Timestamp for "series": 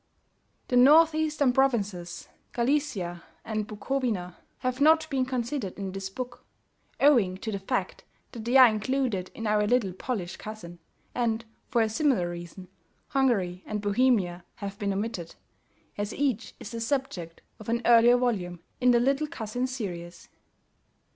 19.67-20.29